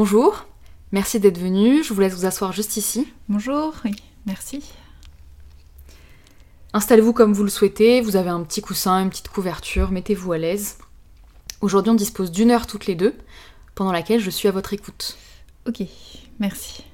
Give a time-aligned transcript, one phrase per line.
[0.00, 0.46] Bonjour,
[0.92, 1.82] merci d'être venu.
[1.82, 3.12] Je vous laisse vous asseoir juste ici.
[3.28, 4.62] Bonjour, oui, merci.
[6.72, 8.00] Installez-vous comme vous le souhaitez.
[8.00, 9.90] Vous avez un petit coussin, une petite couverture.
[9.90, 10.78] Mettez-vous à l'aise.
[11.62, 13.12] Aujourd'hui, on dispose d'une heure toutes les deux,
[13.74, 15.18] pendant laquelle je suis à votre écoute.
[15.66, 15.82] Ok,
[16.38, 16.84] merci.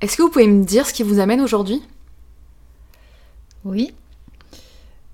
[0.00, 1.82] Est-ce que vous pouvez me dire ce qui vous amène aujourd'hui?
[3.64, 3.92] Oui.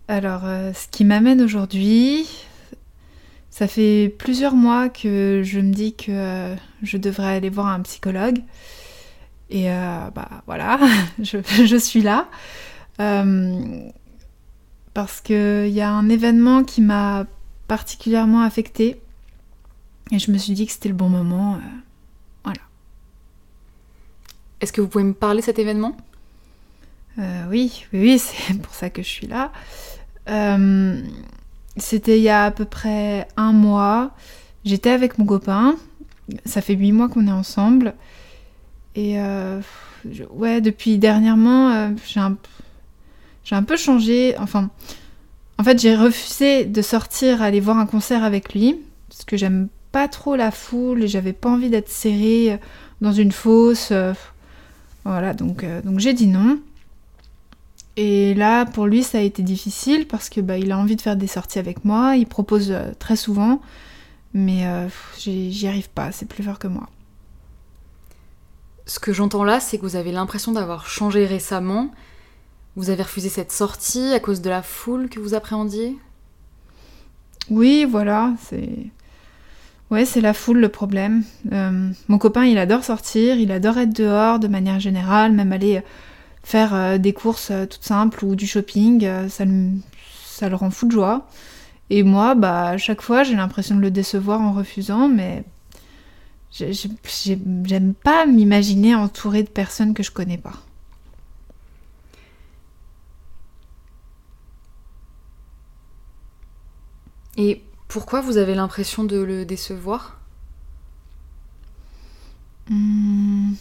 [0.08, 2.28] Alors, euh, ce qui m'amène aujourd'hui,
[3.50, 7.80] ça fait plusieurs mois que je me dis que euh, je devrais aller voir un
[7.80, 8.38] psychologue.
[9.50, 10.78] Et euh, bah voilà,
[11.22, 12.28] je, je suis là.
[13.00, 13.88] Euh,
[14.94, 17.26] parce qu'il y a un événement qui m'a
[17.68, 19.00] particulièrement affectée.
[20.12, 21.54] Et je me suis dit que c'était le bon moment.
[21.54, 21.58] euh,
[22.44, 22.60] voilà.
[24.60, 25.96] Est-ce que vous pouvez me parler de cet événement?
[27.18, 29.52] Euh, oui, oui, oui, c'est pour ça que je suis là.
[30.28, 31.00] Euh,
[31.80, 34.12] C'était il y a à peu près un mois.
[34.64, 35.76] J'étais avec mon copain.
[36.44, 37.94] Ça fait huit mois qu'on est ensemble.
[38.94, 39.60] Et euh,
[40.30, 44.36] ouais, depuis dernièrement, euh, j'ai un, peu changé.
[44.38, 44.70] Enfin,
[45.58, 48.76] en fait, j'ai refusé de sortir aller voir un concert avec lui
[49.08, 52.58] parce que j'aime pas trop la foule et j'avais pas envie d'être serrée
[53.00, 53.88] dans une fosse.
[53.92, 54.12] euh,
[55.04, 56.58] voilà, donc, euh, donc j'ai dit non.
[57.96, 61.00] Et là, pour lui, ça a été difficile parce que bah, il a envie de
[61.00, 62.16] faire des sorties avec moi.
[62.16, 63.60] Il propose euh, très souvent,
[64.32, 64.88] mais euh,
[65.18, 66.12] j'y arrive pas.
[66.12, 66.88] C'est plus fort que moi.
[68.86, 71.90] Ce que j'entends là, c'est que vous avez l'impression d'avoir changé récemment.
[72.76, 75.98] Vous avez refusé cette sortie à cause de la foule que vous appréhendiez?
[77.50, 78.70] Oui, voilà, c'est.
[79.90, 81.24] Ouais, c'est la foule le problème.
[81.52, 85.82] Euh, mon copain, il adore sortir, il adore être dehors de manière générale, même aller
[86.42, 89.70] faire euh, des courses euh, toutes simples ou du shopping, euh, ça, le...
[90.24, 91.26] ça le rend fou de joie.
[91.90, 95.44] Et moi, bah, à chaque fois, j'ai l'impression de le décevoir en refusant, mais
[96.52, 96.90] j'ai- j'ai-
[97.24, 100.54] j'ai- j'aime pas m'imaginer entourée de personnes que je connais pas.
[107.36, 110.18] Et pourquoi vous avez l'impression de le décevoir?
[112.68, 113.54] Hmm.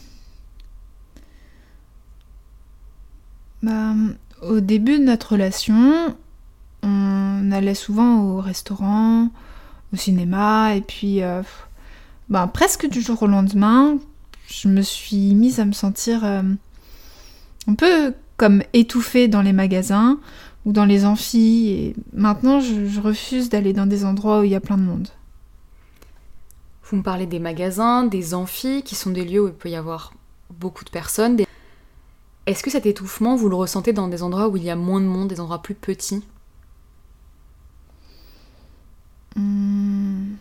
[3.61, 3.93] Bah,
[4.41, 6.15] au début de notre relation,
[6.83, 9.29] on allait souvent au restaurant,
[9.93, 11.41] au cinéma, et puis euh,
[12.29, 13.97] bah, presque du jour au lendemain,
[14.47, 16.41] je me suis mise à me sentir euh,
[17.67, 20.19] un peu comme étouffée dans les magasins
[20.65, 24.55] ou dans les amphis, et maintenant je, refuse d'aller dans des endroits où il y
[24.55, 25.09] a plein de monde.
[26.85, 29.75] Vous me parlez des magasins, des amphis, qui sont des lieux où il peut y
[29.75, 30.13] avoir
[30.49, 31.37] beaucoup de personnes.
[32.49, 34.99] Est-ce que cet étouffement, vous le ressentez dans des endroits où il y a moins
[34.99, 36.23] de monde, des endroits plus petits?
[39.35, 40.33] Hmm.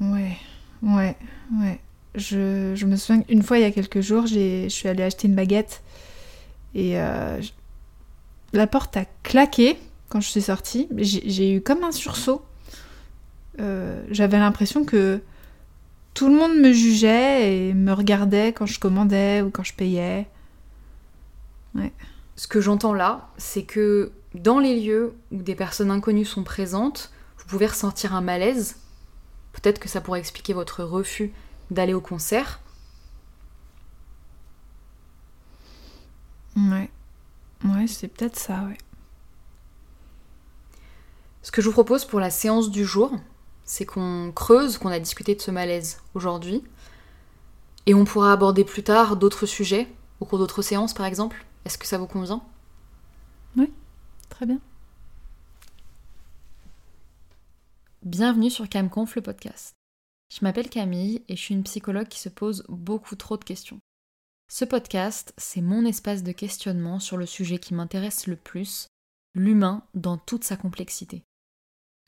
[0.00, 0.38] Ouais,
[0.82, 1.16] ouais,
[1.60, 1.80] ouais.
[2.14, 5.34] Je, me souviens qu'une fois, il y a quelques jours, je suis allée acheter une
[5.34, 5.82] baguette
[6.74, 7.42] et euh,
[8.54, 9.76] la porte a claqué
[10.08, 10.88] quand je suis sortie.
[10.96, 12.40] J'ai j'ai eu comme un sursaut.
[13.58, 15.20] Euh, J'avais l'impression que
[16.14, 20.28] tout le monde me jugeait et me regardait quand je commandais ou quand je payais.
[22.36, 27.12] Ce que j'entends là, c'est que dans les lieux où des personnes inconnues sont présentes,
[27.38, 28.76] vous pouvez ressentir un malaise.
[29.52, 31.32] Peut-être que ça pourrait expliquer votre refus
[31.70, 32.60] d'aller au concert.
[36.56, 36.90] Ouais,
[37.64, 38.78] ouais, c'est peut-être ça, ouais.
[41.42, 43.12] Ce que je vous propose pour la séance du jour,
[43.70, 46.64] c'est qu'on creuse, qu'on a discuté de ce malaise aujourd'hui,
[47.86, 49.86] et on pourra aborder plus tard d'autres sujets,
[50.18, 51.46] au cours d'autres séances par exemple.
[51.64, 52.42] Est-ce que ça vous convient?
[54.28, 54.58] Très bien.
[58.02, 59.76] Bienvenue sur Camconf le podcast.
[60.32, 63.78] Je m'appelle Camille et je suis une psychologue qui se pose beaucoup trop de questions.
[64.50, 68.88] Ce podcast, c'est mon espace de questionnement sur le sujet qui m'intéresse le plus,
[69.34, 71.22] l'humain dans toute sa complexité.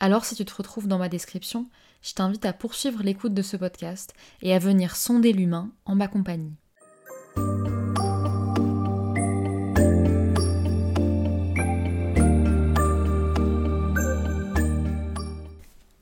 [0.02, 1.68] Alors si tu te retrouves dans ma description,
[2.02, 6.08] je t'invite à poursuivre l'écoute de ce podcast et à venir sonder l'humain en ma
[6.08, 6.56] compagnie.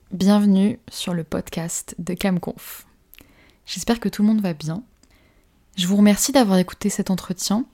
[0.09, 2.87] Bienvenue sur le podcast de Camconf.
[3.67, 4.81] J'espère que tout le monde va bien.
[5.77, 7.67] Je vous remercie d'avoir écouté cet entretien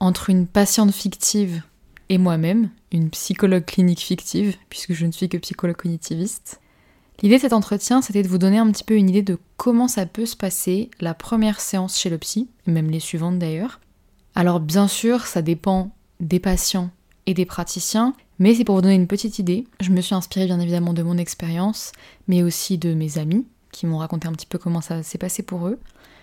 [0.00, 1.62] entre une patiente fictive
[2.08, 6.60] et moi-même, une psychologue clinique fictive, puisque je ne suis que psychologue cognitiviste.
[7.22, 9.88] L'idée de cet entretien, c'était de vous donner un petit peu une idée de comment
[9.88, 13.80] ça peut se passer la première séance chez le psy, même les suivantes d'ailleurs.
[14.34, 16.90] Alors bien sûr, ça dépend des patients
[17.26, 19.64] et des praticiens, Mais c'est pour vous donner une petite idée.
[19.80, 21.92] Je me suis inspirée bien évidemment de mon expérience,
[22.28, 25.42] mais aussi de mes amis qui m'ont raconté un petit peu comment ça s'est passé
[25.42, 25.78] pour eux.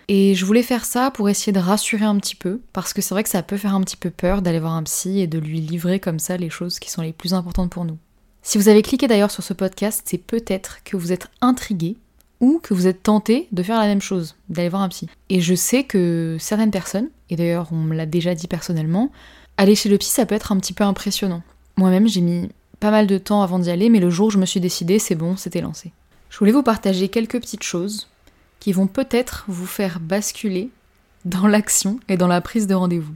[0.07, 3.13] Et je voulais faire ça pour essayer de rassurer un petit peu, parce que c'est
[3.13, 5.39] vrai que ça peut faire un petit peu peur d'aller voir un psy et de
[5.39, 7.97] lui livrer comme ça les choses qui sont les plus importantes pour nous.
[8.41, 11.95] Si vous avez cliqué d'ailleurs sur ce podcast, c'est peut-être que vous êtes intrigué
[12.41, 15.07] ou que vous êtes tenté de faire la même chose, d'aller voir un psy.
[15.29, 19.11] Et je sais que certaines personnes, et d'ailleurs on me l'a déjà dit personnellement,
[19.55, 21.41] aller chez le psy ça peut être un petit peu impressionnant.
[21.77, 22.50] Moi-même j'ai mis
[22.81, 25.00] pas mal de temps avant d'y aller, mais le jour où je me suis décidée,
[25.00, 25.94] c'est bon, c'était lancé.
[26.29, 28.09] Je voulais vous partager quelques petites choses
[28.63, 30.69] qui vont peut-être vous faire basculer
[31.25, 33.13] dans l'action et dans la prise de rendez-vous.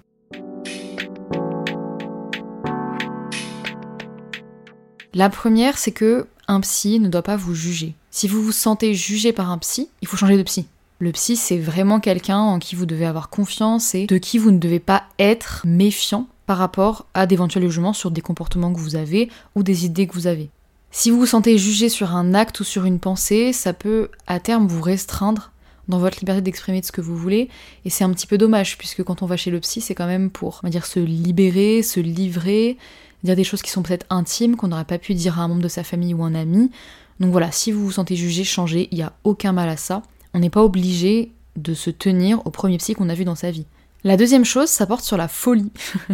[5.13, 7.95] La première, c'est que un psy ne doit pas vous juger.
[8.11, 10.67] Si vous vous sentez jugé par un psy, il faut changer de psy.
[10.99, 14.51] Le psy, c'est vraiment quelqu'un en qui vous devez avoir confiance et de qui vous
[14.51, 18.97] ne devez pas être méfiant par rapport à d'éventuels jugements sur des comportements que vous
[18.97, 20.49] avez ou des idées que vous avez.
[20.91, 24.39] Si vous vous sentez jugé sur un acte ou sur une pensée, ça peut à
[24.39, 25.51] terme vous restreindre
[25.87, 27.49] dans votre liberté d'exprimer de ce que vous voulez.
[27.85, 30.07] Et c'est un petit peu dommage, puisque quand on va chez le psy, c'est quand
[30.07, 32.77] même pour, se libérer, se livrer,
[33.23, 35.61] dire des choses qui sont peut-être intimes, qu'on n'aurait pas pu dire à un membre
[35.61, 36.71] de sa famille ou un ami.
[37.19, 40.03] Donc voilà, si vous vous sentez jugé, changez, il n'y a aucun mal à ça.
[40.33, 43.51] On n'est pas obligé de se tenir au premier psy qu'on a vu dans sa
[43.51, 43.65] vie.
[44.03, 45.71] La deuxième chose, ça porte sur la folie.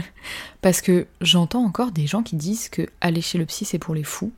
[0.62, 3.94] Parce que j'entends encore des gens qui disent que aller chez le psy, c'est pour
[3.94, 4.32] les fous.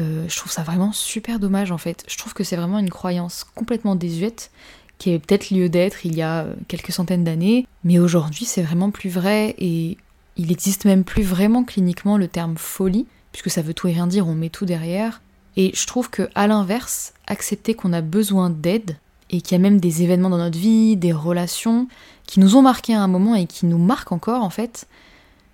[0.00, 2.04] Euh, je trouve ça vraiment super dommage en fait.
[2.08, 4.50] Je trouve que c'est vraiment une croyance complètement désuète
[4.98, 8.62] qui est peut-être lieu d'être il y a euh, quelques centaines d'années, mais aujourd'hui c'est
[8.62, 9.96] vraiment plus vrai et
[10.36, 14.06] il existe même plus vraiment cliniquement le terme folie, puisque ça veut tout et rien
[14.06, 15.20] dire, on met tout derrière.
[15.56, 18.96] Et je trouve que à l'inverse, accepter qu'on a besoin d'aide
[19.30, 21.88] et qu'il y a même des événements dans notre vie, des relations
[22.26, 24.86] qui nous ont marqué à un moment et qui nous marquent encore en fait,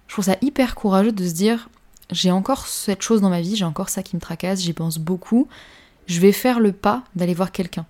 [0.06, 1.68] je trouve ça hyper courageux de se dire
[2.10, 4.98] j'ai encore cette chose dans ma vie, j'ai encore ça qui me tracasse, j'y pense
[4.98, 5.48] beaucoup,
[6.06, 7.86] je vais faire le pas d'aller voir quelqu'un.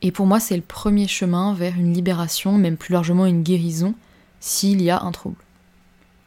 [0.00, 3.94] Et pour moi, c'est le premier chemin vers une libération, même plus largement une guérison,
[4.40, 5.42] s'il y a un trouble.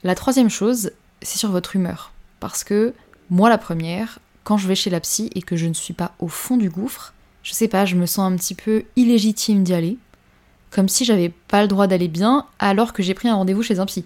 [0.03, 0.91] La troisième chose,
[1.21, 2.11] c'est sur votre humeur.
[2.39, 2.93] Parce que
[3.29, 6.13] moi, la première, quand je vais chez la psy et que je ne suis pas
[6.19, 7.13] au fond du gouffre,
[7.43, 9.97] je sais pas, je me sens un petit peu illégitime d'y aller,
[10.69, 13.79] comme si j'avais pas le droit d'aller bien alors que j'ai pris un rendez-vous chez
[13.79, 14.05] un psy.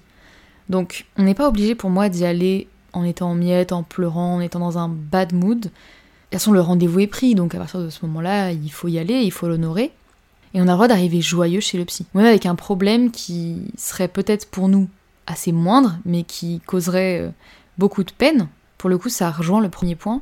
[0.69, 4.35] Donc, on n'est pas obligé pour moi d'y aller en étant en miettes, en pleurant,
[4.35, 5.59] en étant dans un bad mood.
[5.59, 5.71] De toute
[6.31, 9.21] façon, le rendez-vous est pris, donc à partir de ce moment-là, il faut y aller,
[9.21, 9.91] il faut l'honorer.
[10.53, 12.05] Et on a le droit d'arriver joyeux chez le psy.
[12.13, 14.89] Même avec un problème qui serait peut-être pour nous
[15.27, 17.29] assez moindre, mais qui causerait euh,
[17.77, 18.47] beaucoup de peine.
[18.77, 20.21] Pour le coup, ça rejoint le premier point.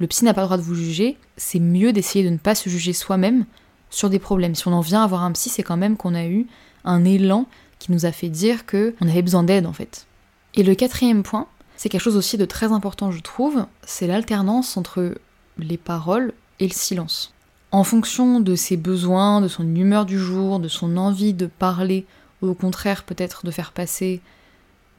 [0.00, 1.16] Le psy n'a pas le droit de vous juger.
[1.36, 3.46] C'est mieux d'essayer de ne pas se juger soi-même
[3.90, 4.54] sur des problèmes.
[4.54, 6.46] Si on en vient à voir un psy, c'est quand même qu'on a eu
[6.84, 7.46] un élan
[7.78, 10.06] qui nous a fait dire qu'on avait besoin d'aide en fait.
[10.54, 14.76] Et le quatrième point, c'est quelque chose aussi de très important, je trouve, c'est l'alternance
[14.76, 15.14] entre
[15.58, 17.32] les paroles et le silence.
[17.72, 22.06] En fonction de ses besoins, de son humeur du jour, de son envie de parler,
[22.42, 24.20] ou au contraire peut-être de faire passer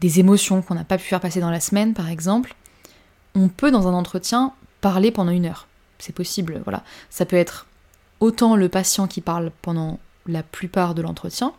[0.01, 2.56] des émotions qu'on n'a pas pu faire passer dans la semaine, par exemple,
[3.33, 5.68] on peut dans un entretien parler pendant une heure.
[6.00, 6.83] C'est possible, voilà.
[7.10, 7.66] Ça peut être
[8.19, 11.54] autant le patient qui parle pendant la plupart de l'entretien,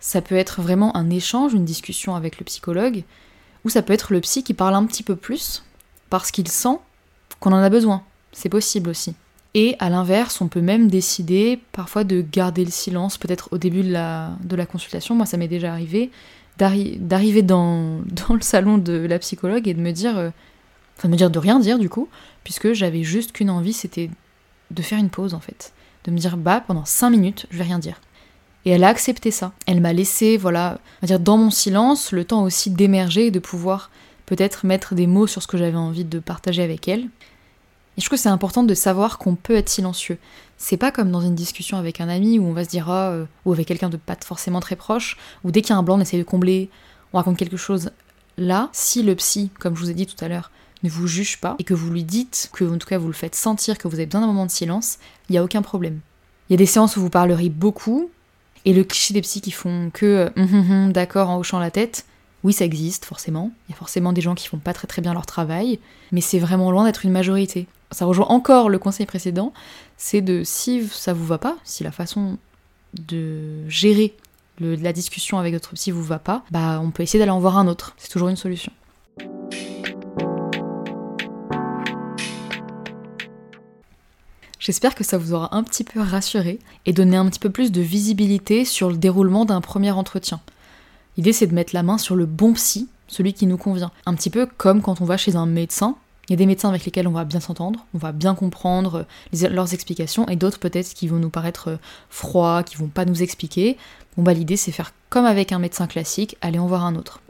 [0.00, 3.04] ça peut être vraiment un échange, une discussion avec le psychologue,
[3.64, 5.62] ou ça peut être le psy qui parle un petit peu plus
[6.10, 6.78] parce qu'il sent
[7.40, 8.02] qu'on en a besoin.
[8.32, 9.14] C'est possible aussi.
[9.54, 13.82] Et à l'inverse, on peut même décider parfois de garder le silence, peut-être au début
[13.82, 15.14] de la, consultation.
[15.14, 16.10] Moi, ça m'est déjà arrivé
[16.58, 20.30] d'arriver dans, dans, le salon de la psychologue et de me dire, euh,
[20.96, 22.08] enfin de me dire de rien dire du coup,
[22.44, 24.10] puisque j'avais juste qu'une envie, c'était
[24.70, 25.72] de faire une pause en fait,
[26.04, 28.00] de me dire bah pendant 5 minutes, je vais rien dire.
[28.64, 29.52] Et elle a accepté ça.
[29.66, 33.90] Elle m'a laissé, voilà, dire dans mon silence, le temps aussi d'émerger et de pouvoir
[34.26, 37.08] peut-être mettre des mots sur ce que j'avais envie de partager avec elle.
[37.96, 40.18] Et je trouve que c'est important de savoir qu'on peut être silencieux.
[40.56, 43.16] C'est pas comme dans une discussion avec un ami où on va se dire ah,
[43.44, 45.98] ou avec quelqu'un de pas forcément très proche, où dès qu'il y a un blanc,
[45.98, 46.70] on essaie de combler,
[47.12, 47.90] on raconte quelque chose.
[48.38, 50.50] Là, si le psy, comme je vous ai dit tout à l'heure,
[50.82, 53.12] ne vous juge pas et que vous lui dites, que en tout cas vous le
[53.12, 56.00] faites sentir que vous avez besoin d'un moment de silence, il n'y a aucun problème.
[56.48, 58.10] Il y a des séances où vous parlerez beaucoup,
[58.64, 61.58] et le cliché des psys qui font que euh, hum, hum, hum, d'accord en hochant
[61.58, 62.04] la tête,
[62.44, 63.52] oui, ça existe forcément.
[63.68, 65.78] Il y a forcément des gens qui font pas très très bien leur travail,
[66.10, 67.66] mais c'est vraiment loin d'être une majorité.
[67.90, 69.52] Ça rejoint encore le conseil précédent,
[69.96, 72.38] c'est de si ça vous va pas, si la façon
[72.94, 74.14] de gérer
[74.58, 77.58] la discussion avec votre psy vous va pas, bah on peut essayer d'aller en voir
[77.58, 77.94] un autre.
[77.98, 78.72] C'est toujours une solution.
[84.62, 87.72] J'espère que ça vous aura un petit peu rassuré et donné un petit peu plus
[87.72, 90.40] de visibilité sur le déroulement d'un premier entretien.
[91.16, 93.90] L'idée c'est de mettre la main sur le bon psy, celui qui nous convient.
[94.06, 95.96] Un petit peu comme quand on va chez un médecin.
[96.28, 99.04] Il y a des médecins avec lesquels on va bien s'entendre, on va bien comprendre
[99.32, 103.76] leurs explications, et d'autres peut-être qui vont nous paraître froids, qui vont pas nous expliquer.
[104.16, 107.20] Bon bah l'idée c'est faire comme avec un médecin classique, aller en voir un autre.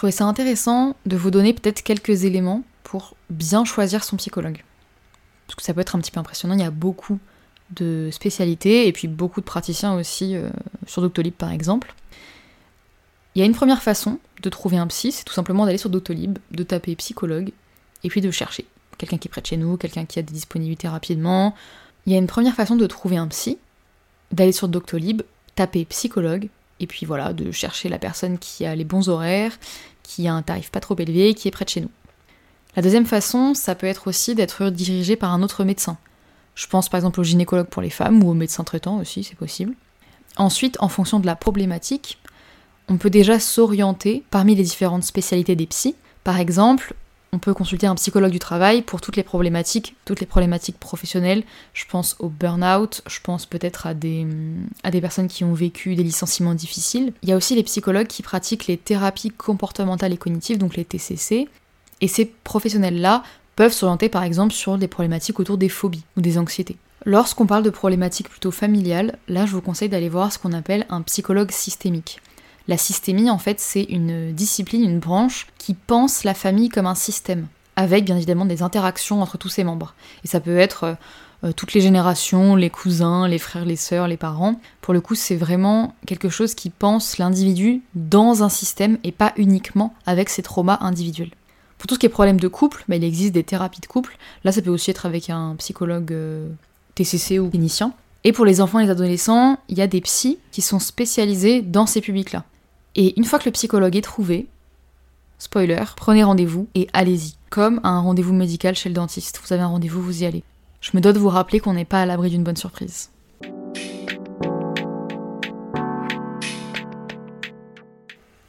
[0.00, 4.64] Trouvais ça intéressant de vous donner peut-être quelques éléments pour bien choisir son psychologue.
[5.46, 7.18] Parce que ça peut être un petit peu impressionnant, il y a beaucoup
[7.72, 10.48] de spécialités et puis beaucoup de praticiens aussi euh,
[10.86, 11.94] sur Doctolib par exemple.
[13.34, 15.90] Il y a une première façon de trouver un psy, c'est tout simplement d'aller sur
[15.90, 17.52] Doctolib, de taper psychologue
[18.02, 18.64] et puis de chercher
[18.96, 21.54] quelqu'un qui est près de chez nous, quelqu'un qui a des disponibilités rapidement.
[22.06, 23.58] Il y a une première façon de trouver un psy,
[24.32, 25.20] d'aller sur Doctolib,
[25.56, 26.48] taper psychologue
[26.80, 29.52] et puis voilà, de chercher la personne qui a les bons horaires,
[30.10, 31.90] qui a un tarif pas trop élevé, qui est près de chez nous.
[32.74, 35.98] La deuxième façon, ça peut être aussi d'être dirigé par un autre médecin.
[36.56, 39.36] Je pense par exemple au gynécologue pour les femmes ou au médecin traitant aussi, c'est
[39.36, 39.74] possible.
[40.36, 42.18] Ensuite, en fonction de la problématique,
[42.88, 45.94] on peut déjà s'orienter parmi les différentes spécialités des psys.
[46.24, 46.94] Par exemple,
[47.32, 51.44] on peut consulter un psychologue du travail pour toutes les problématiques, toutes les problématiques professionnelles.
[51.74, 54.26] Je pense au burn-out, je pense peut-être à des,
[54.82, 57.12] à des personnes qui ont vécu des licenciements difficiles.
[57.22, 60.84] Il y a aussi les psychologues qui pratiquent les thérapies comportementales et cognitives, donc les
[60.84, 61.48] TCC.
[62.00, 63.22] Et ces professionnels-là
[63.54, 66.76] peuvent s'orienter par exemple sur des problématiques autour des phobies ou des anxiétés.
[67.06, 70.86] Lorsqu'on parle de problématiques plutôt familiales, là je vous conseille d'aller voir ce qu'on appelle
[70.90, 72.20] un psychologue systémique.
[72.70, 76.94] La systémie, en fait, c'est une discipline, une branche qui pense la famille comme un
[76.94, 79.92] système, avec bien évidemment des interactions entre tous ses membres.
[80.22, 80.94] Et ça peut être euh,
[81.42, 84.60] euh, toutes les générations, les cousins, les frères, les sœurs, les parents.
[84.82, 89.32] Pour le coup, c'est vraiment quelque chose qui pense l'individu dans un système et pas
[89.36, 91.32] uniquement avec ses traumas individuels.
[91.76, 94.16] Pour tout ce qui est problème de couple, bah, il existe des thérapies de couple.
[94.44, 96.48] Là, ça peut aussi être avec un psychologue euh,
[96.94, 97.94] TCC ou clinicien.
[98.22, 101.62] Et pour les enfants et les adolescents, il y a des psys qui sont spécialisés
[101.62, 102.44] dans ces publics-là.
[102.96, 104.48] Et une fois que le psychologue est trouvé,
[105.38, 107.34] spoiler, prenez rendez-vous et allez-y.
[107.50, 109.40] Comme un rendez-vous médical chez le dentiste.
[109.44, 110.44] Vous avez un rendez-vous, vous y allez.
[110.80, 113.10] Je me dois de vous rappeler qu'on n'est pas à l'abri d'une bonne surprise.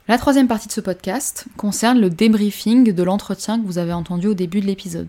[0.07, 4.27] La troisième partie de ce podcast concerne le débriefing de l'entretien que vous avez entendu
[4.27, 5.07] au début de l'épisode.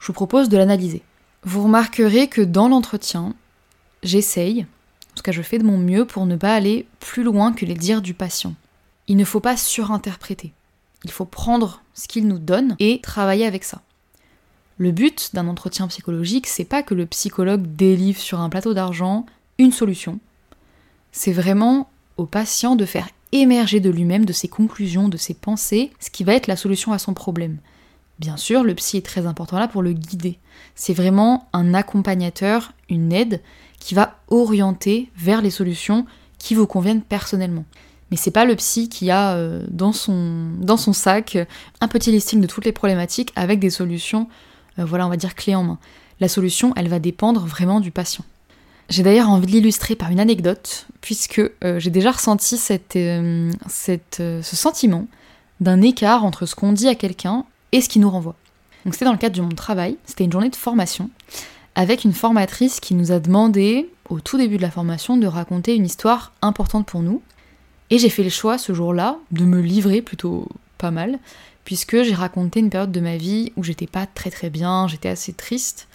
[0.00, 1.02] Je vous propose de l'analyser.
[1.42, 3.34] Vous remarquerez que dans l'entretien,
[4.02, 7.52] j'essaye, en tout cas je fais de mon mieux pour ne pas aller plus loin
[7.52, 8.54] que les dires du patient.
[9.08, 10.52] Il ne faut pas surinterpréter.
[11.04, 13.82] Il faut prendre ce qu'il nous donne et travailler avec ça.
[14.76, 19.26] Le but d'un entretien psychologique, c'est pas que le psychologue délivre sur un plateau d'argent
[19.58, 20.20] une solution.
[21.10, 25.90] C'est vraiment au patient de faire émerger de lui-même, de ses conclusions, de ses pensées,
[26.00, 27.58] ce qui va être la solution à son problème.
[28.18, 30.38] Bien sûr, le psy est très important là pour le guider.
[30.74, 33.40] C'est vraiment un accompagnateur, une aide
[33.78, 36.04] qui va orienter vers les solutions
[36.38, 37.64] qui vous conviennent personnellement.
[38.10, 41.38] Mais c'est pas le psy qui a euh, dans, son, sac
[41.80, 44.28] un petit listing de toutes les problématiques avec des solutions,
[44.78, 45.78] euh, voilà, on va dire clés en main.
[46.20, 48.24] La solution, elle va dépendre vraiment du patient.
[48.88, 54.42] J'ai d'ailleurs envie de l'illustrer par une anecdote, puisque euh, j'ai déjà ressenti cette, ce
[54.42, 55.06] sentiment
[55.60, 58.36] d'un écart entre ce qu'on dit à quelqu'un et ce qui nous renvoie.
[58.84, 61.10] Donc c'était dans le cadre de mon travail, c'était une journée de formation,
[61.74, 65.74] avec une formatrice qui nous a demandé, au tout début de la formation, de raconter
[65.74, 67.20] une histoire importante pour nous.
[67.90, 71.18] Et j'ai fait le choix ce jour-là de me livrer plutôt pas mal,
[71.64, 75.08] puisque j'ai raconté une période de ma vie où j'étais pas très très bien, j'étais
[75.08, 75.88] assez triste,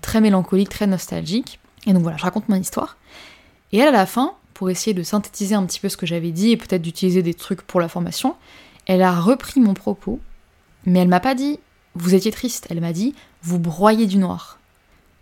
[0.00, 1.58] très mélancolique, très nostalgique.
[1.86, 2.96] Et donc voilà, je raconte mon histoire.
[3.72, 6.30] Et elle, à la fin, pour essayer de synthétiser un petit peu ce que j'avais
[6.30, 8.36] dit et peut-être d'utiliser des trucs pour la formation,
[8.86, 10.20] elle a repris mon propos,
[10.86, 11.58] mais elle m'a pas dit
[11.96, 14.58] vous étiez triste, elle m'a dit vous broyez du noir.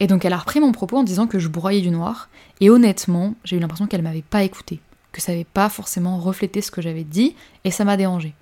[0.00, 2.28] Et donc elle a repris mon propos en disant que je broyais du noir,
[2.60, 4.80] et honnêtement, j'ai eu l'impression qu'elle m'avait pas écouté,
[5.12, 8.34] que ça n'avait pas forcément reflété ce que j'avais dit, et ça m'a dérangé.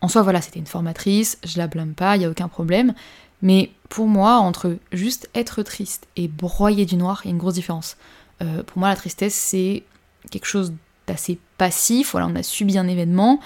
[0.00, 2.94] En soi, voilà, c'était une formatrice, je la blâme pas, il y a aucun problème,
[3.42, 7.38] mais pour moi, entre juste être triste et broyer du noir, il y a une
[7.38, 7.96] grosse différence.
[8.42, 9.82] Euh, pour moi, la tristesse, c'est
[10.30, 10.72] quelque chose
[11.06, 12.12] d'assez passif.
[12.12, 13.40] Voilà, on a subi un événement.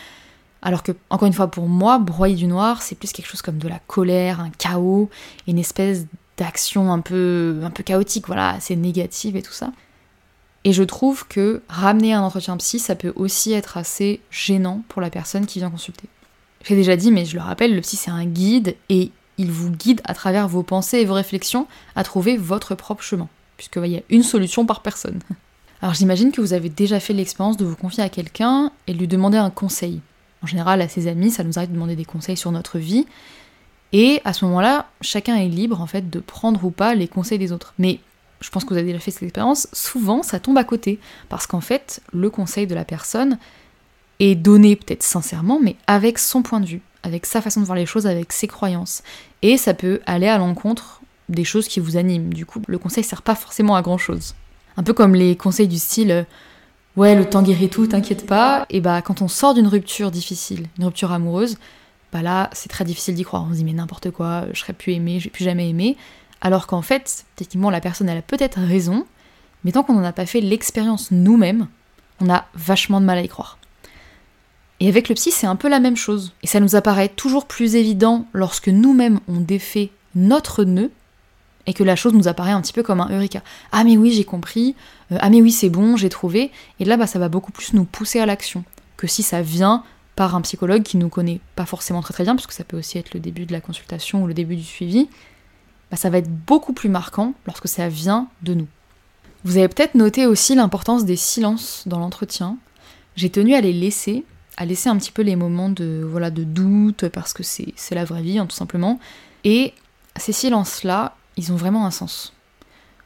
[0.62, 3.58] Alors que, encore une fois, pour moi, broyer du noir, c'est plus quelque chose comme
[3.58, 5.08] de la colère, un chaos,
[5.46, 9.72] une espèce d'action un peu, un peu chaotique, voilà, assez négative et tout ça.
[10.68, 15.00] Et je trouve que ramener un entretien psy, ça peut aussi être assez gênant pour
[15.00, 16.10] la personne qui vient consulter.
[16.62, 19.70] J'ai déjà dit, mais je le rappelle, le psy c'est un guide et il vous
[19.70, 23.92] guide à travers vos pensées et vos réflexions à trouver votre propre chemin, puisque il
[23.92, 25.20] y a une solution par personne.
[25.80, 29.08] Alors j'imagine que vous avez déjà fait l'expérience de vous confier à quelqu'un et lui
[29.08, 30.02] demander un conseil.
[30.42, 33.06] En général, à ses amis, ça nous arrive de demander des conseils sur notre vie.
[33.94, 37.38] Et à ce moment-là, chacun est libre en fait de prendre ou pas les conseils
[37.38, 37.72] des autres.
[37.78, 38.00] Mais
[38.40, 40.98] je pense que vous avez déjà fait cette expérience, souvent ça tombe à côté.
[41.28, 43.38] Parce qu'en fait, le conseil de la personne
[44.20, 47.76] est donné peut-être sincèrement, mais avec son point de vue, avec sa façon de voir
[47.76, 49.02] les choses, avec ses croyances.
[49.42, 52.32] Et ça peut aller à l'encontre des choses qui vous animent.
[52.32, 54.34] Du coup, le conseil sert pas forcément à grand chose.
[54.76, 56.26] Un peu comme les conseils du style
[56.98, 58.66] Ouais, le temps guérit tout, t'inquiète pas.
[58.70, 61.56] Et bah, quand on sort d'une rupture difficile, une rupture amoureuse,
[62.12, 63.44] bah là, c'est très difficile d'y croire.
[63.48, 65.96] On se dit, mais n'importe quoi, je serais plus aimé, je vais plus jamais aimer.
[66.40, 69.06] Alors qu'en fait, techniquement, la personne, elle a peut-être raison,
[69.64, 71.66] mais tant qu'on n'en a pas fait l'expérience nous-mêmes,
[72.20, 73.58] on a vachement de mal à y croire.
[74.80, 76.32] Et avec le psy, c'est un peu la même chose.
[76.42, 80.90] Et ça nous apparaît toujours plus évident lorsque nous-mêmes on défait notre nœud
[81.66, 83.42] et que la chose nous apparaît un petit peu comme un eureka.
[83.72, 84.74] Ah mais oui, j'ai compris.
[85.12, 86.50] Euh, ah mais oui, c'est bon, j'ai trouvé.
[86.80, 88.64] Et là, bah, ça va beaucoup plus nous pousser à l'action
[88.96, 89.84] que si ça vient
[90.16, 92.78] par un psychologue qui nous connaît pas forcément très très bien, parce que ça peut
[92.78, 95.08] aussi être le début de la consultation ou le début du suivi,
[95.90, 98.66] bah, ça va être beaucoup plus marquant lorsque ça vient de nous.
[99.44, 102.58] Vous avez peut-être noté aussi l'importance des silences dans l'entretien.
[103.16, 104.24] J'ai tenu à les laisser,
[104.56, 108.04] à laisser un petit peu les moments de, voilà, de doute, parce que c'est la
[108.04, 108.98] vraie vie, hein, tout simplement.
[109.44, 109.72] Et
[110.16, 112.32] ces silences-là, ils ont vraiment un sens.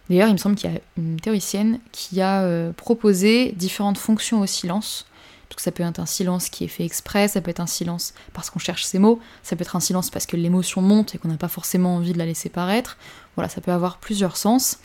[0.09, 4.41] D'ailleurs, il me semble qu'il y a une théoricienne qui a euh, proposé différentes fonctions
[4.41, 5.07] au silence
[5.53, 8.15] donc ça peut être un silence qui est fait exprès, ça peut être un silence
[8.33, 11.19] parce qu'on cherche ses mots, ça peut être un silence parce que l'émotion monte et
[11.19, 12.97] qu'on n'a pas forcément envie de la laisser paraître.
[13.37, 14.79] Voilà, ça peut avoir plusieurs sens.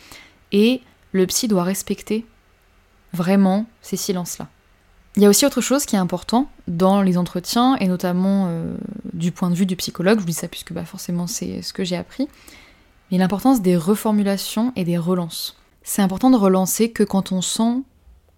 [0.51, 0.81] Et
[1.13, 2.25] le psy doit respecter
[3.13, 4.49] vraiment ces silences-là.
[5.15, 8.75] Il y a aussi autre chose qui est important dans les entretiens, et notamment euh,
[9.13, 11.71] du point de vue du psychologue, je vous dis ça puisque bah, forcément c'est ce
[11.71, 12.27] que j'ai appris,
[13.09, 15.55] mais l'importance des reformulations et des relances.
[15.81, 17.83] C'est important de relancer que quand on sent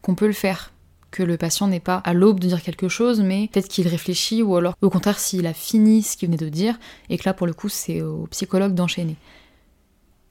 [0.04, 0.72] qu'on peut le faire,
[1.12, 4.44] que le patient n'est pas à l'aube de dire quelque chose, mais peut-être qu'il réfléchit,
[4.44, 6.78] ou alors au contraire s'il a fini ce qu'il venait de dire,
[7.10, 9.16] et que là pour le coup c'est au psychologue d'enchaîner.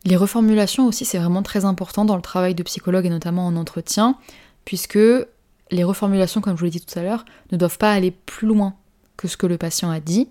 [0.05, 3.57] Les reformulations aussi c'est vraiment très important dans le travail de psychologue et notamment en
[3.57, 4.17] entretien,
[4.65, 4.99] puisque
[5.71, 8.47] les reformulations, comme je vous l'ai dit tout à l'heure, ne doivent pas aller plus
[8.47, 8.75] loin
[9.17, 10.29] que ce que le patient a dit,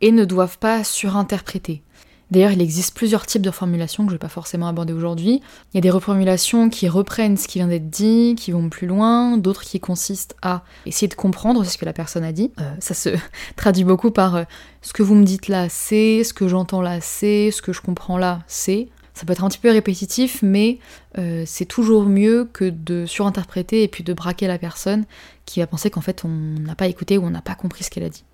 [0.00, 1.82] et ne doivent pas surinterpréter.
[2.30, 5.42] D'ailleurs, il existe plusieurs types de reformulations que je ne vais pas forcément aborder aujourd'hui.
[5.72, 8.88] Il y a des reformulations qui reprennent ce qui vient d'être dit, qui vont plus
[8.88, 12.50] loin, d'autres qui consistent à essayer de comprendre ce que la personne a dit.
[12.60, 13.10] Euh, ça se
[13.56, 14.44] traduit beaucoup par euh,
[14.82, 17.80] ce que vous me dites là, c'est, ce que j'entends là, c'est, ce que je
[17.80, 18.88] comprends là, c'est.
[19.14, 20.78] Ça peut être un petit peu répétitif, mais
[21.16, 25.06] euh, c'est toujours mieux que de surinterpréter et puis de braquer la personne
[25.46, 27.90] qui va penser qu'en fait on n'a pas écouté ou on n'a pas compris ce
[27.90, 28.24] qu'elle a dit.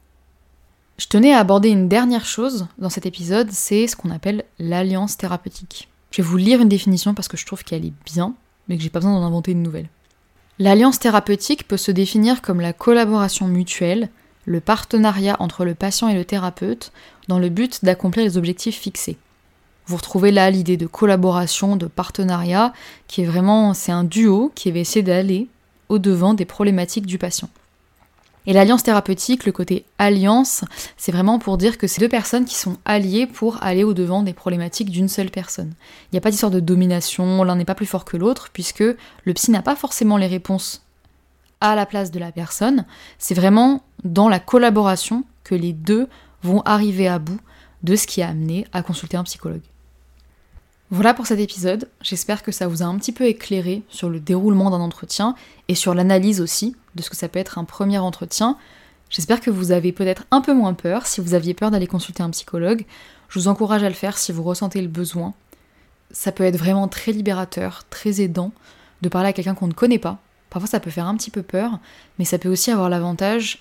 [0.99, 5.17] Je tenais à aborder une dernière chose dans cet épisode, c'est ce qu'on appelle l'alliance
[5.17, 5.89] thérapeutique.
[6.11, 8.35] Je vais vous lire une définition parce que je trouve qu'elle est bien,
[8.69, 9.89] mais que j'ai pas besoin d'en inventer une nouvelle.
[10.59, 14.11] L'alliance thérapeutique peut se définir comme la collaboration mutuelle,
[14.45, 16.93] le partenariat entre le patient et le thérapeute,
[17.29, 19.17] dans le but d'accomplir les objectifs fixés.
[19.87, 22.73] Vous retrouvez là l'idée de collaboration, de partenariat,
[23.09, 25.49] qui est vraiment, c'est un duo qui va essayer d'aller
[25.89, 27.49] au-devant des problématiques du patient.
[28.47, 30.65] Et l'alliance thérapeutique, le côté alliance,
[30.97, 34.33] c'est vraiment pour dire que c'est deux personnes qui sont alliées pour aller au-devant des
[34.33, 35.73] problématiques d'une seule personne.
[36.11, 38.83] Il n'y a pas d'histoire de domination, l'un n'est pas plus fort que l'autre, puisque
[38.83, 40.85] le psy n'a pas forcément les réponses
[41.61, 42.85] à la place de la personne.
[43.19, 46.09] C'est vraiment dans la collaboration que les deux
[46.43, 47.41] vont arriver à bout
[47.85, 49.63] de ce qui a amené à consulter un psychologue.
[50.95, 54.21] Voilà pour cet épisode, j'espère que ça vous a un petit peu éclairé sur le
[54.21, 55.35] déroulement d'un entretien
[55.69, 58.59] et sur l'analyse aussi de ce que ça peut être un premier entretien.
[59.09, 62.23] J'espère que vous avez peut-être un peu moins peur si vous aviez peur d'aller consulter
[62.23, 62.85] un psychologue.
[63.31, 65.33] Je vous encourage à le faire si vous ressentez le besoin.
[66.11, 68.53] Ça peut être vraiment très libérateur, très aidant
[69.01, 70.19] de parler à quelqu'un qu'on ne connaît pas.
[70.51, 71.79] Parfois ça peut faire un petit peu peur,
[72.19, 73.61] mais ça peut aussi avoir l'avantage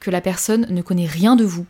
[0.00, 1.66] que la personne ne connaît rien de vous.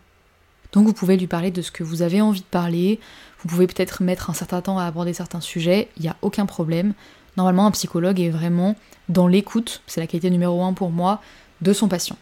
[0.75, 2.99] Donc vous pouvez lui parler de ce que vous avez envie de parler,
[3.45, 6.47] vous pouvez peut-être mettre un certain temps à aborder certains sujets, il n'y a aucun
[6.47, 6.95] problème.
[7.37, 8.77] Normalement, un psychologue est vraiment
[9.09, 11.21] dans l'écoute, c'est la qualité numéro un pour moi,
[11.61, 12.17] de son patient.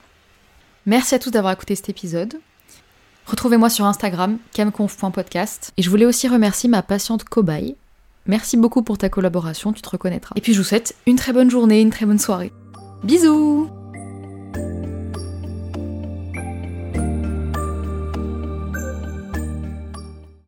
[0.87, 2.41] Merci à tous d'avoir écouté cet épisode.
[3.27, 5.73] Retrouvez-moi sur Instagram, camconf.podcast.
[5.77, 7.77] Et je voulais aussi remercier ma patiente cobaye.
[8.27, 10.35] Merci beaucoup pour ta collaboration, tu te reconnaîtras.
[10.37, 12.53] Et puis je vous souhaite une très bonne journée, une très bonne soirée.
[13.05, 13.82] Bisous